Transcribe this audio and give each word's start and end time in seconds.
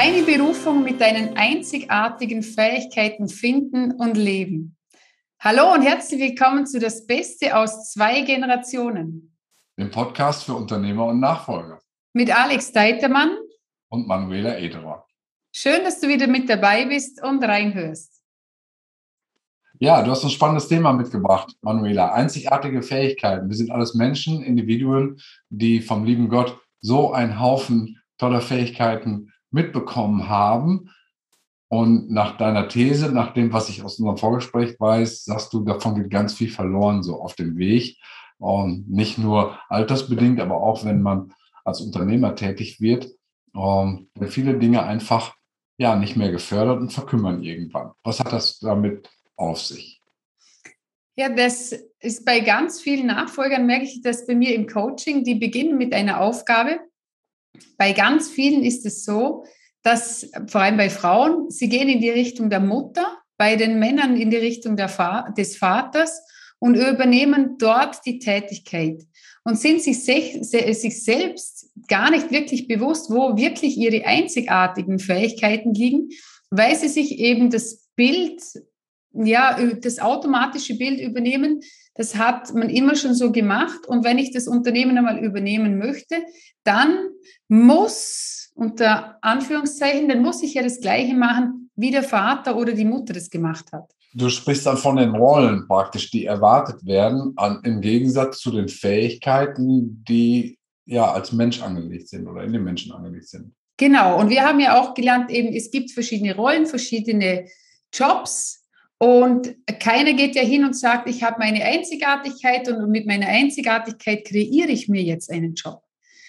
Deine 0.00 0.22
Berufung 0.22 0.84
mit 0.84 1.00
deinen 1.00 1.36
einzigartigen 1.36 2.44
Fähigkeiten 2.44 3.28
finden 3.28 3.90
und 3.90 4.16
leben. 4.16 4.76
Hallo 5.40 5.74
und 5.74 5.82
herzlich 5.82 6.20
willkommen 6.20 6.68
zu 6.68 6.78
Das 6.78 7.04
Beste 7.04 7.56
aus 7.56 7.90
zwei 7.90 8.20
Generationen. 8.20 9.36
Dem 9.76 9.90
Podcast 9.90 10.44
für 10.44 10.54
Unternehmer 10.54 11.06
und 11.06 11.18
Nachfolger. 11.18 11.80
Mit 12.12 12.32
Alex 12.32 12.70
Deitermann 12.70 13.38
und 13.88 14.06
Manuela 14.06 14.56
Ederer. 14.56 15.04
Schön, 15.50 15.82
dass 15.82 15.98
du 15.98 16.06
wieder 16.06 16.28
mit 16.28 16.48
dabei 16.48 16.84
bist 16.84 17.20
und 17.24 17.42
reinhörst. 17.42 18.22
Ja, 19.80 20.00
du 20.02 20.12
hast 20.12 20.22
ein 20.22 20.30
spannendes 20.30 20.68
Thema 20.68 20.92
mitgebracht, 20.92 21.56
Manuela. 21.60 22.12
Einzigartige 22.12 22.82
Fähigkeiten. 22.82 23.48
Wir 23.48 23.56
sind 23.56 23.72
alles 23.72 23.94
Menschen, 23.94 24.44
Individuen, 24.44 25.20
die 25.48 25.80
vom 25.80 26.04
lieben 26.04 26.28
Gott 26.28 26.56
so 26.80 27.12
einen 27.12 27.40
Haufen 27.40 28.00
toller 28.16 28.40
Fähigkeiten 28.40 29.32
mitbekommen 29.50 30.28
haben. 30.28 30.90
Und 31.68 32.10
nach 32.10 32.38
deiner 32.38 32.68
These, 32.68 33.12
nach 33.12 33.34
dem, 33.34 33.52
was 33.52 33.68
ich 33.68 33.82
aus 33.82 33.98
unserem 33.98 34.16
Vorgespräch 34.16 34.80
weiß, 34.80 35.24
sagst 35.24 35.52
du, 35.52 35.64
davon 35.64 35.94
geht 35.94 36.10
ganz 36.10 36.34
viel 36.34 36.50
verloren 36.50 37.02
so 37.02 37.20
auf 37.20 37.34
dem 37.34 37.58
Weg. 37.58 37.98
Und 38.38 38.88
nicht 38.88 39.18
nur 39.18 39.58
altersbedingt, 39.68 40.40
aber 40.40 40.62
auch 40.62 40.84
wenn 40.84 41.02
man 41.02 41.32
als 41.64 41.80
Unternehmer 41.80 42.34
tätig 42.34 42.80
wird, 42.80 43.10
ähm, 43.54 44.08
viele 44.28 44.58
Dinge 44.58 44.84
einfach 44.84 45.34
ja 45.76 45.96
nicht 45.96 46.16
mehr 46.16 46.30
gefördert 46.30 46.80
und 46.80 46.92
verkümmern 46.92 47.42
irgendwann. 47.42 47.92
Was 48.02 48.20
hat 48.20 48.32
das 48.32 48.58
damit 48.58 49.08
auf 49.36 49.60
sich? 49.60 50.02
Ja, 51.16 51.28
das 51.28 51.72
ist 52.00 52.24
bei 52.24 52.40
ganz 52.40 52.80
vielen 52.80 53.06
Nachfolgern, 53.06 53.66
merke 53.66 53.84
ich 53.84 54.02
das 54.02 54.26
bei 54.26 54.34
mir 54.34 54.54
im 54.54 54.66
Coaching, 54.66 55.24
die 55.24 55.34
beginnen 55.34 55.76
mit 55.76 55.92
einer 55.92 56.20
Aufgabe. 56.20 56.78
Bei 57.76 57.92
ganz 57.92 58.28
vielen 58.28 58.64
ist 58.64 58.86
es 58.86 59.04
so, 59.04 59.44
dass 59.82 60.30
vor 60.48 60.60
allem 60.60 60.76
bei 60.76 60.90
Frauen, 60.90 61.50
sie 61.50 61.68
gehen 61.68 61.88
in 61.88 62.00
die 62.00 62.10
Richtung 62.10 62.50
der 62.50 62.60
Mutter, 62.60 63.18
bei 63.36 63.56
den 63.56 63.78
Männern 63.78 64.16
in 64.16 64.30
die 64.30 64.36
Richtung 64.36 64.76
Fa 64.88 65.30
des 65.36 65.56
Vaters 65.56 66.20
und 66.58 66.74
übernehmen 66.74 67.56
dort 67.58 68.04
die 68.04 68.18
Tätigkeit 68.18 69.04
und 69.44 69.58
sind 69.58 69.80
sich, 69.80 70.04
sich 70.04 71.04
selbst 71.04 71.70
gar 71.86 72.10
nicht 72.10 72.30
wirklich 72.30 72.68
bewusst, 72.68 73.10
wo 73.10 73.36
wirklich 73.36 73.78
ihre 73.78 74.04
einzigartigen 74.04 74.98
Fähigkeiten 74.98 75.72
liegen, 75.72 76.10
weil 76.50 76.76
sie 76.76 76.88
sich 76.88 77.18
eben 77.18 77.48
das 77.48 77.88
Bild, 77.96 78.42
ja, 79.12 79.58
das 79.80 80.00
automatische 80.00 80.76
Bild 80.76 81.00
übernehmen. 81.00 81.60
Das 81.98 82.14
hat 82.14 82.54
man 82.54 82.70
immer 82.70 82.94
schon 82.94 83.12
so 83.12 83.32
gemacht. 83.32 83.86
Und 83.88 84.04
wenn 84.04 84.18
ich 84.18 84.32
das 84.32 84.46
Unternehmen 84.46 84.96
einmal 84.96 85.18
übernehmen 85.18 85.78
möchte, 85.78 86.14
dann 86.62 87.08
muss, 87.48 88.52
unter 88.54 89.18
Anführungszeichen, 89.20 90.08
dann 90.08 90.22
muss 90.22 90.42
ich 90.44 90.54
ja 90.54 90.62
das 90.62 90.80
Gleiche 90.80 91.14
machen, 91.14 91.70
wie 91.74 91.90
der 91.90 92.04
Vater 92.04 92.56
oder 92.56 92.72
die 92.72 92.84
Mutter 92.84 93.14
das 93.14 93.28
gemacht 93.28 93.66
hat. 93.72 93.90
Du 94.14 94.28
sprichst 94.28 94.64
dann 94.66 94.76
von 94.76 94.94
den 94.94 95.16
Rollen 95.16 95.66
praktisch, 95.66 96.10
die 96.12 96.24
erwartet 96.24 96.86
werden, 96.86 97.32
an, 97.34 97.60
im 97.64 97.80
Gegensatz 97.80 98.38
zu 98.38 98.52
den 98.52 98.68
Fähigkeiten, 98.68 100.04
die 100.08 100.56
ja 100.86 101.12
als 101.12 101.32
Mensch 101.32 101.60
angelegt 101.60 102.08
sind 102.08 102.28
oder 102.28 102.44
in 102.44 102.52
den 102.52 102.62
Menschen 102.62 102.92
angelegt 102.92 103.28
sind. 103.28 103.52
Genau, 103.76 104.20
und 104.20 104.30
wir 104.30 104.44
haben 104.44 104.60
ja 104.60 104.80
auch 104.80 104.94
gelernt, 104.94 105.30
eben 105.30 105.48
es 105.48 105.72
gibt 105.72 105.90
verschiedene 105.90 106.36
Rollen, 106.36 106.66
verschiedene 106.66 107.46
Jobs 107.92 108.57
und 108.98 109.54
keiner 109.78 110.12
geht 110.12 110.34
ja 110.34 110.42
hin 110.42 110.64
und 110.64 110.76
sagt, 110.76 111.08
ich 111.08 111.22
habe 111.22 111.36
meine 111.38 111.64
Einzigartigkeit 111.64 112.68
und 112.68 112.90
mit 112.90 113.06
meiner 113.06 113.28
Einzigartigkeit 113.28 114.24
kreiere 114.24 114.70
ich 114.70 114.88
mir 114.88 115.02
jetzt 115.02 115.30
einen 115.30 115.54
Job. 115.54 115.82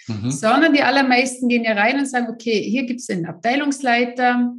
Mhm. 0.07 0.29
Sondern 0.31 0.73
die 0.73 0.83
allermeisten 0.83 1.49
gehen 1.49 1.63
ja 1.63 1.73
rein 1.73 1.99
und 1.99 2.07
sagen, 2.07 2.27
okay, 2.29 2.61
hier 2.61 2.83
gibt 2.83 2.99
es 2.99 3.09
einen 3.09 3.25
Abteilungsleiter, 3.25 4.53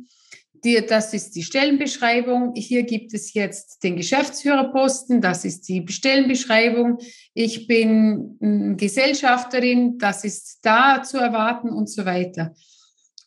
die, 0.65 0.85
das 0.87 1.15
ist 1.15 1.35
die 1.37 1.43
Stellenbeschreibung. 1.43 2.55
Hier 2.55 2.83
gibt 2.83 3.15
es 3.15 3.33
jetzt 3.33 3.83
den 3.83 3.97
Geschäftsführerposten. 3.97 5.21
Das 5.21 5.45
ist 5.45 5.69
die 5.69 5.87
Stellenbeschreibung. 5.89 6.99
Ich 7.33 7.67
bin 7.67 8.37
hm, 8.41 8.77
Gesellschafterin. 8.77 9.97
Das 9.99 10.25
ist 10.25 10.59
da 10.63 11.03
zu 11.03 11.17
erwarten 11.17 11.71
und 11.71 11.89
so 11.89 12.05
weiter. 12.05 12.55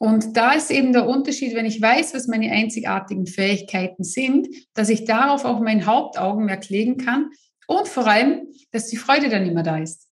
Und 0.03 0.35
da 0.35 0.51
ist 0.51 0.69
eben 0.69 0.91
der 0.91 1.07
Unterschied, 1.07 1.55
wenn 1.55 1.65
ich 1.65 1.81
weiß, 1.81 2.13
was 2.13 2.27
meine 2.27 2.51
einzigartigen 2.51 3.25
Fähigkeiten 3.25 4.03
sind, 4.03 4.49
dass 4.73 4.89
ich 4.89 5.05
darauf 5.05 5.45
auch 5.45 5.61
mein 5.61 5.85
Hauptaugenmerk 5.85 6.67
legen 6.67 6.97
kann 6.97 7.29
und 7.67 7.87
vor 7.87 8.05
allem, 8.05 8.47
dass 8.73 8.87
die 8.87 8.97
Freude 8.97 9.29
dann 9.29 9.45
immer 9.45 9.63
da 9.63 9.77
ist. 9.77 10.09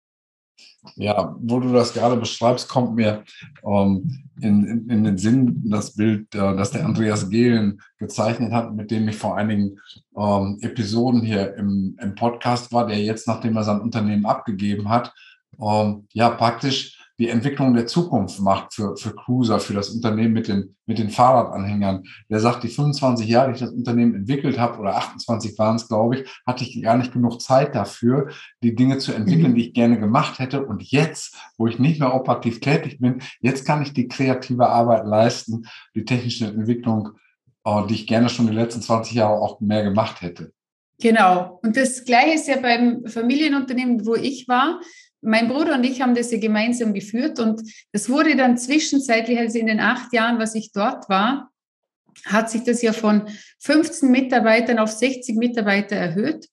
Ja, 0.96 1.36
wo 1.40 1.60
du 1.60 1.72
das 1.72 1.94
gerade 1.94 2.18
beschreibst, 2.18 2.68
kommt 2.68 2.96
mir 2.96 3.26
ähm, 3.64 4.24
in, 4.42 4.66
in, 4.66 4.90
in, 4.90 5.04
den 5.04 5.18
Sinn 5.20 5.62
das 5.66 5.94
Bild, 5.94 6.34
äh, 6.34 6.56
das 6.56 6.72
der 6.72 6.84
Andreas 6.84 7.30
Gehlen 7.30 7.80
gezeichnet 8.00 8.52
hat, 8.54 8.74
mit 8.74 8.90
dem 8.90 9.08
ich 9.08 9.18
vor 9.18 9.38
einigen 9.38 9.78
ähm, 10.18 10.58
Episoden 10.62 11.22
hier 11.22 11.54
im, 11.58 11.96
im 12.02 12.16
Podcast 12.16 12.74
war, 12.74 12.88
der 12.88 13.04
jetzt, 13.04 13.28
nachdem 13.28 13.56
er 13.56 13.64
sein 13.64 13.82
Unternehmen 13.82 14.26
abgegeben 14.26 14.90
hat, 14.90 15.14
ähm, 15.62 16.08
ja 16.12 16.32
praktisch 16.32 16.95
die 17.18 17.30
Entwicklung 17.30 17.74
der 17.74 17.88
Zukunft 17.88 18.42
macht 18.42 18.74
für, 18.74 18.98
für 18.98 19.16
Cruiser, 19.16 19.60
für 19.60 19.74
das 19.74 19.90
Unternehmen 19.90 20.34
mit 20.34 20.48
den, 20.48 20.76
mit 20.86 20.98
den 20.98 21.10
Fahrradanhängern. 21.10 22.04
Der 22.30 22.40
sagt, 22.40 22.64
die 22.64 22.68
25 22.68 23.28
Jahre, 23.28 23.48
die 23.48 23.54
ich 23.56 23.62
das 23.62 23.72
Unternehmen 23.72 24.16
entwickelt 24.16 24.60
habe, 24.60 24.80
oder 24.80 24.96
28 24.98 25.58
waren 25.58 25.78
es, 25.78 25.88
glaube 25.88 26.18
ich, 26.18 26.42
hatte 26.46 26.64
ich 26.64 26.82
gar 26.82 26.98
nicht 26.98 27.14
genug 27.14 27.42
Zeit 27.42 27.74
dafür, 27.74 28.30
die 28.62 28.76
Dinge 28.76 28.98
zu 28.98 29.14
entwickeln, 29.14 29.52
mhm. 29.52 29.56
die 29.56 29.68
ich 29.68 29.74
gerne 29.74 29.98
gemacht 29.98 30.40
hätte. 30.40 30.66
Und 30.66 30.84
jetzt, 30.84 31.38
wo 31.58 31.68
ich 31.68 31.80
nicht 31.80 32.00
mehr 32.00 32.14
operativ 32.14 32.60
tätig 32.60 33.00
bin, 33.00 33.22
jetzt 33.40 33.66
kann 33.66 33.82
ich 33.82 33.94
die 33.94 34.08
kreative 34.08 34.68
Arbeit 34.68 35.06
leisten, 35.06 35.66
die 35.96 36.04
technische 36.04 36.48
Entwicklung, 36.48 37.12
äh, 37.64 37.88
die 37.88 37.94
ich 37.94 38.08
gerne 38.08 38.28
schon 38.28 38.48
die 38.48 38.54
letzten 38.54 38.82
20 38.82 39.14
Jahre 39.14 39.42
auch 39.42 39.62
mehr 39.62 39.84
gemacht 39.84 40.22
hätte. 40.22 40.52
Genau. 41.00 41.60
Und 41.62 41.78
das 41.78 42.06
Gleiche 42.06 42.36
ist 42.36 42.48
ja 42.48 42.58
beim 42.58 43.06
Familienunternehmen, 43.06 44.06
wo 44.06 44.16
ich 44.16 44.48
war 44.48 44.80
mein 45.26 45.48
Bruder 45.48 45.76
und 45.76 45.84
ich 45.84 46.02
haben 46.02 46.16
das 46.16 46.32
ja 46.32 46.38
gemeinsam 46.38 46.94
geführt 46.94 47.40
und 47.40 47.62
das 47.92 48.10
wurde 48.10 48.36
dann 48.36 48.58
zwischenzeitlich, 48.58 49.38
also 49.38 49.58
in 49.58 49.68
den 49.68 49.80
acht 49.80 50.14
Jahren, 50.14 50.40
was 50.40 50.56
ich 50.56 50.72
dort 50.72 51.10
war, 51.10 51.52
hat 52.26 52.50
sich 52.50 52.64
das 52.64 52.82
ja 52.82 52.94
von 52.94 53.28
15 53.60 54.10
Mitarbeitern 54.10 54.80
auf 54.80 54.92
60 54.92 55.36
Mitarbeiter 55.36 55.96
erhöht 55.96 56.48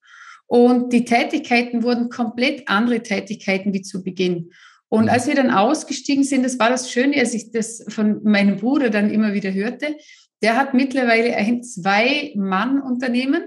und 0.47 0.93
die 0.93 1.05
Tätigkeiten 1.05 1.83
wurden 1.83 2.09
komplett 2.09 2.69
andere 2.69 3.03
Tätigkeiten 3.03 3.73
wie 3.73 3.83
zu 3.83 4.03
Beginn. 4.03 4.51
Und 4.89 5.09
als 5.09 5.27
wir 5.27 5.35
dann 5.35 5.51
ausgestiegen 5.51 6.25
sind, 6.25 6.45
das 6.45 6.59
war 6.59 6.69
das 6.69 6.91
Schöne, 6.91 7.17
als 7.19 7.33
ich 7.33 7.51
das 7.51 7.83
von 7.89 8.23
meinem 8.25 8.59
Bruder 8.59 8.91
dann 8.91 9.11
immer 9.11 9.33
wieder 9.33 9.51
hörte, 9.53 9.97
der 10.43 10.57
hat 10.57 10.75
mittlerweile 10.75 11.35
ein 11.37 11.63
Zwei-Mann-Unternehmen 11.63 13.45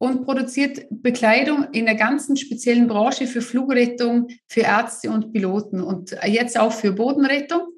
und 0.00 0.24
produziert 0.24 0.86
Bekleidung 0.88 1.66
in 1.72 1.86
einer 1.86 1.96
ganzen 1.96 2.34
speziellen 2.34 2.88
Branche 2.88 3.26
für 3.26 3.42
Flugrettung, 3.42 4.28
für 4.46 4.62
Ärzte 4.62 5.10
und 5.10 5.30
Piloten 5.30 5.82
und 5.82 6.16
jetzt 6.24 6.58
auch 6.58 6.72
für 6.72 6.92
Bodenrettung. 6.92 7.68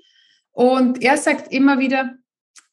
Und 0.52 1.02
er 1.02 1.16
sagt 1.16 1.52
immer 1.52 1.80
wieder, 1.80 2.14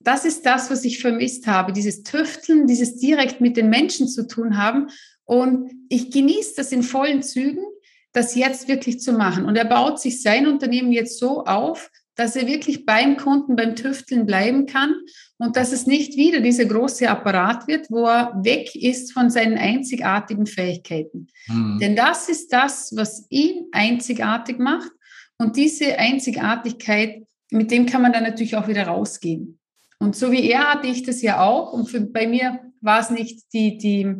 das 0.02 0.24
ist 0.24 0.46
das, 0.46 0.70
was 0.70 0.86
ich 0.86 1.02
vermisst 1.02 1.48
habe, 1.48 1.74
dieses 1.74 2.04
Tüfteln, 2.04 2.68
dieses 2.68 2.98
direkt 2.98 3.42
mit 3.42 3.58
den 3.58 3.72
Menschen 3.72 4.08
zu 4.08 4.28
tun 4.28 4.56
haben. 4.56 4.90
Und 5.26 5.72
ich 5.90 6.12
genieße 6.12 6.54
das 6.58 6.72
in 6.72 6.84
vollen 6.84 7.24
Zügen, 7.24 7.66
das 8.14 8.36
jetzt 8.36 8.68
wirklich 8.68 9.00
zu 9.00 9.14
machen. 9.14 9.46
Und 9.46 9.56
er 9.56 9.66
baut 9.66 10.00
sich 10.00 10.22
sein 10.22 10.46
Unternehmen 10.46 10.92
jetzt 10.92 11.18
so 11.18 11.44
auf, 11.46 11.90
dass 12.20 12.36
er 12.36 12.48
wirklich 12.48 12.86
beim 12.86 13.16
Kunden, 13.16 13.56
beim 13.56 13.78
Tüfteln 13.78 14.26
bleiben 14.26 14.66
kann 14.66 14.94
und 15.38 15.56
dass 15.56 15.72
es 15.72 15.88
nicht 15.88 16.18
wieder 16.18 16.42
dieser 16.42 16.66
große 16.66 17.10
Apparat 17.10 17.66
wird, 17.68 17.90
wo 17.90 18.06
er 18.06 18.34
weg 18.44 18.76
ist 18.76 19.14
von 19.14 19.30
seinen 19.30 19.58
einzigartigen 19.58 20.46
Fähigkeiten. 20.46 21.28
Mhm. 21.48 21.80
Denn 21.80 21.96
das 21.96 22.28
ist 22.28 22.52
das, 22.52 22.92
was 22.94 23.26
ihn 23.30 23.68
einzigartig 23.72 24.60
macht. 24.60 24.92
Und 25.38 25.56
diese 25.56 25.98
Einzigartigkeit, 25.98 27.24
mit 27.52 27.72
dem 27.72 27.86
kann 27.86 28.02
man 28.02 28.12
dann 28.12 28.24
natürlich 28.24 28.58
auch 28.58 28.68
wieder 28.68 28.84
rausgehen. 28.84 29.58
Und 29.98 30.18
so 30.18 30.34
wie 30.34 30.50
er 30.50 30.74
hatte 30.74 30.88
ich 30.88 31.04
das 31.04 31.22
ja 31.22 31.40
auch. 31.40 31.72
Und 31.72 31.90
für, 31.90 32.02
bei 32.02 32.28
mir 32.28 32.60
war 32.82 33.00
es 33.00 33.10
nicht 33.10 33.54
die, 33.54 33.78
die, 33.78 34.14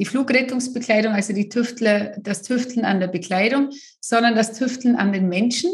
die 0.00 0.04
Flugrettungsbekleidung, 0.04 1.12
also 1.12 1.32
die 1.32 1.48
Tüftle, 1.48 2.16
das 2.20 2.42
Tüfteln 2.42 2.84
an 2.84 2.98
der 2.98 3.08
Bekleidung, 3.08 3.70
sondern 4.00 4.34
das 4.34 4.58
Tüfteln 4.58 4.96
an 4.96 5.12
den 5.12 5.28
Menschen 5.28 5.70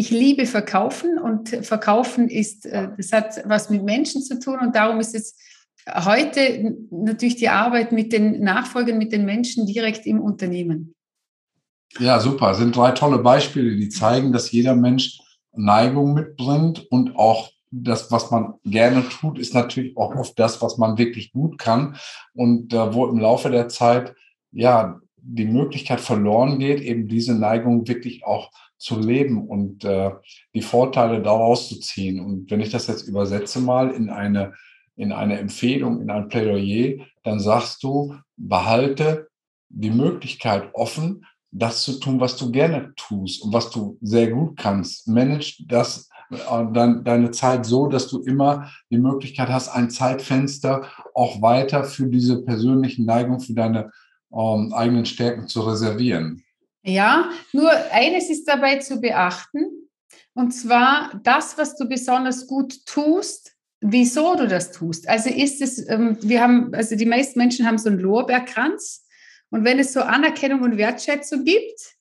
ich 0.00 0.10
liebe 0.10 0.46
Verkaufen 0.46 1.18
und 1.18 1.50
Verkaufen 1.66 2.28
ist, 2.28 2.64
äh, 2.64 2.88
das 2.96 3.12
hat 3.12 3.42
was 3.44 3.68
mit 3.68 3.84
Menschen 3.84 4.22
zu 4.22 4.38
tun 4.38 4.58
und 4.60 4.74
darum 4.74 4.98
ist 4.98 5.14
es 5.14 5.36
heute 5.86 6.74
natürlich 6.90 7.36
die 7.36 7.50
Arbeit 7.50 7.92
mit 7.92 8.10
den 8.12 8.42
Nachfolgern, 8.42 8.96
mit 8.96 9.12
den 9.12 9.26
Menschen 9.26 9.66
direkt 9.66 10.06
im 10.06 10.20
Unternehmen. 10.20 10.94
Ja, 11.98 12.18
super. 12.18 12.48
Das 12.48 12.58
sind 12.58 12.74
drei 12.74 12.92
tolle 12.92 13.18
Beispiele, 13.18 13.76
die 13.76 13.90
zeigen, 13.90 14.32
dass 14.32 14.52
jeder 14.52 14.74
Mensch 14.74 15.18
Neigung 15.52 16.14
mitbringt 16.14 16.86
und 16.90 17.16
auch 17.16 17.50
das, 17.70 18.10
was 18.10 18.30
man 18.30 18.54
gerne 18.64 19.06
tut, 19.08 19.38
ist 19.38 19.54
natürlich 19.54 19.96
auch 19.98 20.14
oft 20.14 20.38
das, 20.38 20.62
was 20.62 20.78
man 20.78 20.96
wirklich 20.96 21.32
gut 21.32 21.58
kann 21.58 21.96
und 22.32 22.72
äh, 22.72 22.94
wo 22.94 23.06
im 23.06 23.18
Laufe 23.18 23.50
der 23.50 23.68
Zeit 23.68 24.14
ja 24.50 24.98
die 25.16 25.44
Möglichkeit 25.44 26.00
verloren 26.00 26.58
geht, 26.58 26.80
eben 26.80 27.06
diese 27.06 27.34
Neigung 27.34 27.86
wirklich 27.86 28.24
auch 28.24 28.50
zu 28.80 28.98
leben 28.98 29.46
und 29.46 29.84
äh, 29.84 30.10
die 30.54 30.62
Vorteile 30.62 31.22
daraus 31.22 31.68
zu 31.68 31.78
ziehen. 31.78 32.18
Und 32.18 32.50
wenn 32.50 32.60
ich 32.60 32.70
das 32.70 32.86
jetzt 32.86 33.06
übersetze 33.06 33.60
mal 33.60 33.90
in 33.90 34.08
eine, 34.08 34.54
in 34.96 35.12
eine 35.12 35.38
Empfehlung, 35.38 36.00
in 36.00 36.10
ein 36.10 36.28
Plädoyer, 36.28 37.04
dann 37.22 37.38
sagst 37.38 37.82
du, 37.82 38.14
behalte 38.36 39.28
die 39.68 39.90
Möglichkeit 39.90 40.70
offen, 40.72 41.26
das 41.52 41.82
zu 41.82 42.00
tun, 42.00 42.20
was 42.20 42.36
du 42.36 42.50
gerne 42.50 42.94
tust 42.96 43.42
und 43.42 43.52
was 43.52 43.70
du 43.70 43.98
sehr 44.00 44.30
gut 44.30 44.56
kannst. 44.56 45.06
Manage 45.08 45.62
das 45.68 46.08
äh, 46.30 46.36
dein, 46.72 47.04
deine 47.04 47.30
Zeit 47.32 47.66
so, 47.66 47.86
dass 47.86 48.08
du 48.08 48.22
immer 48.22 48.70
die 48.90 48.98
Möglichkeit 48.98 49.48
hast, 49.50 49.68
ein 49.68 49.90
Zeitfenster 49.90 50.86
auch 51.14 51.42
weiter 51.42 51.84
für 51.84 52.06
diese 52.06 52.42
persönlichen 52.42 53.04
Neigungen, 53.04 53.40
für 53.40 53.54
deine 53.54 53.90
ähm, 54.32 54.72
eigenen 54.72 55.04
Stärken 55.04 55.48
zu 55.48 55.60
reservieren. 55.60 56.42
Ja, 56.82 57.30
nur 57.52 57.70
eines 57.92 58.30
ist 58.30 58.44
dabei 58.44 58.78
zu 58.78 59.00
beachten, 59.00 59.80
und 60.34 60.52
zwar 60.52 61.20
das, 61.22 61.58
was 61.58 61.76
du 61.76 61.88
besonders 61.88 62.46
gut 62.46 62.86
tust, 62.86 63.52
wieso 63.80 64.36
du 64.36 64.46
das 64.46 64.72
tust. 64.72 65.08
Also 65.08 65.30
ist 65.30 65.60
es, 65.60 65.88
ähm, 65.88 66.16
wir 66.20 66.40
haben, 66.40 66.74
also 66.74 66.96
die 66.96 67.06
meisten 67.06 67.38
Menschen 67.38 67.66
haben 67.66 67.78
so 67.78 67.88
einen 67.88 67.98
Lorbeerkranz. 67.98 69.06
Und 69.50 69.64
wenn 69.64 69.78
es 69.78 69.92
so 69.92 70.00
Anerkennung 70.00 70.62
und 70.62 70.76
Wertschätzung 70.76 71.44
gibt, 71.44 71.96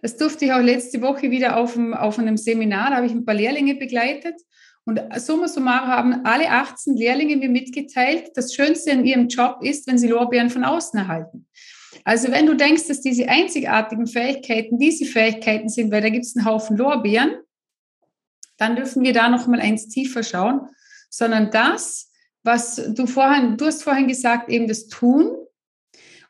das 0.00 0.16
durfte 0.16 0.44
ich 0.44 0.52
auch 0.52 0.60
letzte 0.60 1.00
Woche 1.00 1.30
wieder 1.30 1.56
auf, 1.56 1.76
einem, 1.76 1.94
auf 1.94 2.18
einem 2.18 2.36
Seminar, 2.36 2.90
da 2.90 2.96
habe 2.96 3.06
ich 3.06 3.12
ein 3.12 3.24
paar 3.24 3.34
Lehrlinge 3.34 3.74
begleitet. 3.74 4.40
Und 4.84 5.00
summa 5.16 5.46
summarum 5.46 5.88
haben 5.88 6.24
alle 6.24 6.50
18 6.50 6.96
Lehrlinge 6.96 7.36
mir 7.36 7.48
mitgeteilt, 7.48 8.30
das 8.34 8.52
Schönste 8.52 8.92
an 8.92 9.04
ihrem 9.04 9.28
Job 9.28 9.58
ist, 9.62 9.86
wenn 9.86 9.98
sie 9.98 10.08
Lorbeeren 10.08 10.50
von 10.50 10.64
außen 10.64 10.98
erhalten. 10.98 11.46
Also 12.04 12.32
wenn 12.32 12.46
du 12.46 12.54
denkst, 12.54 12.88
dass 12.88 13.00
diese 13.00 13.28
einzigartigen 13.28 14.06
Fähigkeiten 14.06 14.78
diese 14.78 15.04
Fähigkeiten 15.04 15.68
sind, 15.68 15.92
weil 15.92 16.02
da 16.02 16.08
gibt 16.08 16.24
es 16.24 16.36
einen 16.36 16.46
Haufen 16.46 16.76
Lorbeeren, 16.76 17.36
dann 18.56 18.76
dürfen 18.76 19.02
wir 19.02 19.12
da 19.12 19.28
noch 19.28 19.46
mal 19.46 19.60
eins 19.60 19.88
tiefer 19.88 20.22
schauen, 20.22 20.68
sondern 21.10 21.50
das, 21.50 22.10
was 22.42 22.76
du 22.76 23.06
vorhin, 23.06 23.56
du 23.56 23.66
hast 23.66 23.82
vorhin 23.82 24.08
gesagt, 24.08 24.48
eben 24.48 24.66
das 24.66 24.88
Tun. 24.88 25.36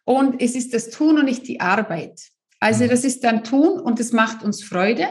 Und 0.05 0.43
es 0.43 0.55
ist 0.55 0.75
das 0.75 0.91
Tun 0.91 1.19
und 1.19 1.27
nicht 1.27 1.47
die 1.47 1.61
Arbeit. 1.61 2.21
Also 2.61 2.85
mhm. 2.85 2.89
das 2.89 3.05
ist 3.05 3.25
dann 3.25 3.45
Tun 3.45 3.81
und 3.81 4.01
es 4.01 4.13
macht 4.13 4.43
uns 4.43 4.63
Freude. 4.63 5.09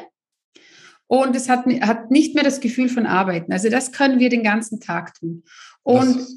Und 1.07 1.36
es 1.36 1.50
hat, 1.50 1.66
hat 1.81 2.12
nicht 2.12 2.36
mehr 2.36 2.44
das 2.44 2.60
Gefühl 2.60 2.88
von 2.88 3.06
Arbeiten. 3.06 3.52
Also 3.52 3.69
das 3.69 3.92
können 3.92 4.19
wir 4.19 4.30
den 4.30 4.44
ganzen 4.44 4.80
Tag 4.80 5.14
tun. 5.16 5.44
Und 5.84 6.18
das 6.18 6.36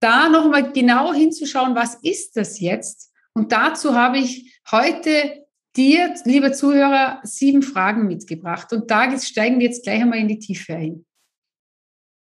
da 0.00 0.28
nochmal 0.28 0.72
genau 0.72 1.12
hinzuschauen, 1.12 1.74
was 1.74 1.96
ist 2.02 2.36
das 2.36 2.58
jetzt? 2.58 3.09
Und 3.34 3.52
dazu 3.52 3.94
habe 3.94 4.18
ich 4.18 4.60
heute 4.70 5.46
dir, 5.76 6.14
lieber 6.24 6.52
Zuhörer, 6.52 7.20
sieben 7.22 7.62
Fragen 7.62 8.06
mitgebracht. 8.06 8.72
Und 8.72 8.90
da 8.90 9.18
steigen 9.18 9.58
wir 9.58 9.66
jetzt 9.66 9.84
gleich 9.84 10.02
einmal 10.02 10.18
in 10.18 10.28
die 10.28 10.38
Tiefe 10.38 10.74
ein. 10.74 11.06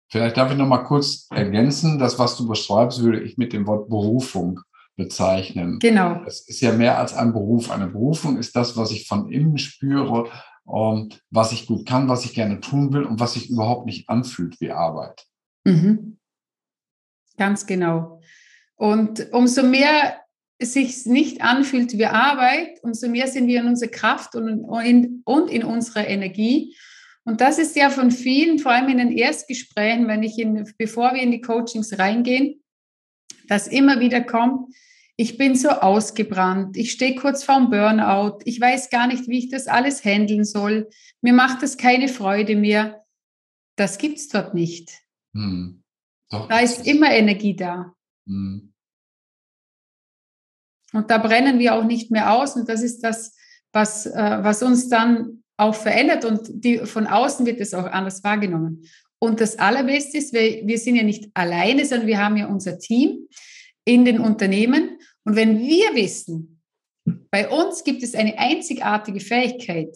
Vielleicht 0.09 0.37
darf 0.37 0.51
ich 0.51 0.57
noch 0.57 0.67
mal 0.67 0.83
kurz 0.83 1.27
ergänzen, 1.31 1.99
das, 1.99 2.17
was 2.17 2.37
du 2.37 2.47
beschreibst, 2.47 3.03
würde 3.03 3.21
ich 3.21 3.37
mit 3.37 3.51
dem 3.51 3.67
Wort 3.67 3.89
Berufung 3.89 4.61
bezeichnen. 4.95 5.79
Genau. 5.79 6.23
Es 6.25 6.47
ist 6.47 6.61
ja 6.61 6.71
mehr 6.71 6.97
als 6.97 7.13
ein 7.13 7.33
Beruf. 7.33 7.71
Eine 7.71 7.87
Berufung 7.87 8.37
ist 8.37 8.55
das, 8.55 8.77
was 8.77 8.91
ich 8.91 9.07
von 9.07 9.29
innen 9.29 9.57
spüre, 9.57 10.29
und 10.67 11.23
was 11.29 11.53
ich 11.53 11.65
gut 11.65 11.87
kann, 11.87 12.09
was 12.09 12.25
ich 12.25 12.33
gerne 12.33 12.59
tun 12.59 12.91
will 12.91 13.03
und 13.03 13.21
was 13.21 13.33
sich 13.33 13.49
überhaupt 13.49 13.85
nicht 13.85 14.09
anfühlt 14.09 14.59
wie 14.59 14.71
Arbeit. 14.71 15.25
Mhm. 15.63 16.19
Ganz 17.37 17.65
genau. 17.65 18.21
Und 18.75 19.31
umso 19.31 19.63
mehr 19.63 20.19
sich 20.59 21.05
nicht 21.05 21.41
anfühlt 21.41 21.97
wie 21.97 22.05
Arbeit, 22.05 22.79
umso 22.81 23.07
mehr 23.07 23.27
sind 23.27 23.47
wir 23.47 23.59
in 23.59 23.67
unserer 23.67 23.91
Kraft 23.91 24.35
und 24.35 24.47
in, 24.83 25.21
und 25.23 25.49
in 25.49 25.63
unserer 25.63 26.07
Energie. 26.07 26.75
Und 27.23 27.41
das 27.41 27.59
ist 27.59 27.75
ja 27.75 27.89
von 27.89 28.09
vielen, 28.09 28.57
vor 28.57 28.71
allem 28.71 28.89
in 28.89 28.97
den 28.97 29.11
Erstgesprächen, 29.11 30.07
wenn 30.07 30.23
ich 30.23 30.39
in, 30.39 30.67
bevor 30.77 31.13
wir 31.13 31.21
in 31.21 31.31
die 31.31 31.41
Coachings 31.41 31.99
reingehen, 31.99 32.63
dass 33.47 33.67
immer 33.67 33.99
wieder 33.99 34.21
kommt, 34.21 34.73
ich 35.19 35.37
bin 35.37 35.55
so 35.55 35.69
ausgebrannt, 35.69 36.77
ich 36.77 36.91
stehe 36.91 37.15
kurz 37.15 37.43
vorm 37.43 37.69
Burnout, 37.69 38.39
ich 38.45 38.61
weiß 38.61 38.89
gar 38.89 39.07
nicht, 39.07 39.27
wie 39.27 39.39
ich 39.39 39.49
das 39.49 39.67
alles 39.67 40.05
handeln 40.05 40.45
soll, 40.45 40.89
mir 41.21 41.33
macht 41.33 41.63
das 41.63 41.77
keine 41.77 42.07
Freude 42.07 42.55
mehr. 42.55 43.03
Das 43.75 43.97
gibt 43.97 44.17
es 44.17 44.29
dort 44.29 44.53
nicht. 44.53 44.91
Hm. 45.33 45.83
Doch, 46.29 46.47
da 46.47 46.59
ist 46.59 46.85
immer 46.85 47.11
Energie 47.11 47.55
da. 47.55 47.93
Hm. 48.27 48.73
Und 50.93 51.11
da 51.11 51.17
brennen 51.17 51.59
wir 51.59 51.75
auch 51.75 51.83
nicht 51.83 52.11
mehr 52.11 52.33
aus. 52.33 52.55
Und 52.55 52.69
das 52.69 52.81
ist 52.81 53.01
das, 53.01 53.35
was, 53.73 54.05
äh, 54.05 54.37
was 54.41 54.63
uns 54.63 54.89
dann 54.89 55.43
auch 55.57 55.75
verändert. 55.75 56.25
Und 56.25 56.49
die, 56.49 56.79
von 56.79 57.07
außen 57.07 57.45
wird 57.45 57.59
es 57.59 57.73
auch 57.73 57.85
anders 57.85 58.23
wahrgenommen. 58.23 58.83
Und 59.19 59.41
das 59.41 59.57
Allerbeste 59.57 60.17
ist, 60.17 60.33
wir, 60.33 60.65
wir 60.65 60.77
sind 60.77 60.95
ja 60.95 61.03
nicht 61.03 61.29
alleine, 61.33 61.85
sondern 61.85 62.07
wir 62.07 62.23
haben 62.23 62.37
ja 62.37 62.47
unser 62.47 62.77
Team 62.77 63.27
in 63.83 64.05
den 64.05 64.19
Unternehmen. 64.19 64.97
Und 65.23 65.35
wenn 65.35 65.59
wir 65.59 65.95
wissen, 65.95 66.61
bei 67.31 67.49
uns 67.49 67.83
gibt 67.83 68.03
es 68.03 68.15
eine 68.15 68.37
einzigartige 68.37 69.19
Fähigkeit, 69.19 69.95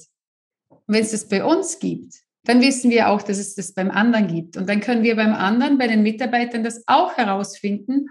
und 0.70 0.96
wenn 0.96 1.04
es 1.04 1.12
das 1.12 1.28
bei 1.28 1.44
uns 1.44 1.80
gibt, 1.80 2.16
dann 2.44 2.62
wissen 2.62 2.90
wir 2.90 3.10
auch, 3.10 3.22
dass 3.22 3.38
es 3.38 3.56
das 3.56 3.74
beim 3.74 3.92
anderen 3.92 4.28
gibt. 4.28 4.58
Und 4.58 4.68
dann 4.68 4.80
können 4.80 5.04
wir 5.04 5.16
beim 5.16 5.34
anderen, 5.34 5.78
bei 5.78 5.88
den 5.88 6.02
Mitarbeitern 6.02 6.64
das 6.64 6.84
auch 6.88 7.16
herausfinden 7.18 8.08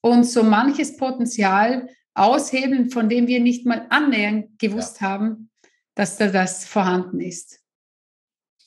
und 0.00 0.24
so 0.24 0.42
manches 0.42 0.96
Potenzial 0.96 1.88
aushebeln, 2.14 2.90
von 2.90 3.08
dem 3.08 3.26
wir 3.26 3.40
nicht 3.40 3.66
mal 3.66 3.86
annähernd 3.90 4.58
gewusst 4.58 5.00
ja. 5.00 5.08
haben, 5.08 5.50
dass 5.94 6.16
da 6.16 6.28
das 6.28 6.64
vorhanden 6.64 7.20
ist. 7.20 7.60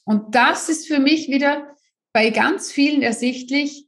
Und 0.05 0.35
das 0.35 0.69
ist 0.69 0.87
für 0.87 0.99
mich 0.99 1.29
wieder 1.29 1.75
bei 2.11 2.29
ganz 2.29 2.71
vielen 2.71 3.01
ersichtlich. 3.01 3.87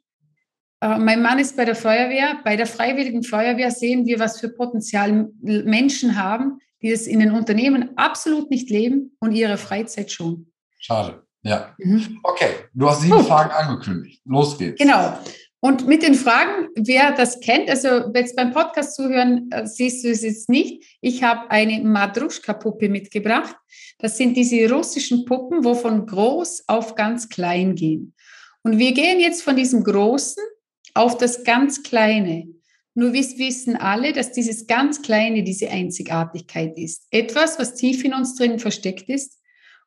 Äh, 0.82 0.98
mein 0.98 1.22
Mann 1.22 1.40
ist 1.40 1.58
bei 1.58 1.66
der 1.66 1.76
Feuerwehr. 1.76 2.40
Bei 2.44 2.56
der 2.56 2.68
Freiwilligen 2.68 3.24
Feuerwehr 3.24 3.72
sehen 3.72 4.06
wir, 4.06 4.20
was 4.20 4.40
für 4.40 4.50
Potenzial 4.50 5.30
Menschen 5.42 6.16
haben, 6.16 6.60
die 6.82 6.92
es 6.92 7.08
in 7.08 7.20
den 7.20 7.32
Unternehmen 7.32 7.98
absolut 7.98 8.50
nicht 8.50 8.70
leben 8.70 9.16
und 9.20 9.32
ihre 9.34 9.58
Freizeit 9.58 10.12
schon. 10.12 10.52
Schade. 10.80 11.26
Ja. 11.44 11.76
Mhm. 11.78 12.20
Okay, 12.24 12.50
du 12.74 12.90
hast 12.90 13.02
sieben 13.02 13.18
Gut. 13.18 13.28
Fragen 13.28 13.52
angekündigt. 13.52 14.22
Los 14.26 14.58
geht's. 14.58 14.80
Genau. 14.80 15.20
Und 15.66 15.88
mit 15.88 16.04
den 16.04 16.14
Fragen, 16.14 16.68
wer 16.76 17.12
das 17.14 17.40
kennt, 17.40 17.72
also 17.72 18.12
jetzt 18.14 18.36
beim 18.36 18.52
Podcast 18.52 18.96
zuhören, 18.96 19.50
äh, 19.50 19.66
siehst 19.66 20.04
du 20.04 20.10
es 20.10 20.22
jetzt 20.22 20.48
nicht. 20.48 20.84
Ich 21.02 21.24
habe 21.24 21.50
eine 21.50 21.84
Madruschka-Puppe 21.84 22.88
mitgebracht. 22.88 23.56
Das 23.98 24.16
sind 24.16 24.38
diese 24.38 24.72
russischen 24.72 25.26
Puppen, 25.26 25.64
wo 25.64 25.74
von 25.74 26.06
groß 26.06 26.66
auf 26.68 26.94
ganz 26.94 27.30
klein 27.30 27.74
gehen. 27.74 28.14
Und 28.62 28.78
wir 28.78 28.92
gehen 28.92 29.20
jetzt 29.20 29.42
von 29.42 29.56
diesem 29.56 29.84
Großen 29.84 30.44
auf 30.94 31.18
das 31.18 31.44
ganz 31.44 31.82
Kleine. 31.82 32.48
Nur 32.94 33.14
wir 33.14 33.24
wissen 33.24 33.76
alle, 33.76 34.14
dass 34.14 34.34
dieses 34.34 34.68
ganz 34.68 35.02
Kleine 35.02 35.42
diese 35.42 35.72
Einzigartigkeit 35.72 36.78
ist. 36.78 37.08
Etwas, 37.10 37.58
was 37.58 37.74
tief 37.74 38.06
in 38.06 38.14
uns 38.14 38.36
drin 38.36 38.60
versteckt 38.60 39.10
ist, 39.10 39.40